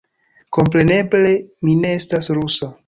Kompreneble, 0.57 1.31
mi 1.69 1.79
ne 1.85 1.95
estas 2.01 2.37
rusa 2.41 2.77